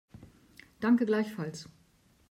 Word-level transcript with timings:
Danke, 0.81 1.05
gleichfalls. 1.05 1.69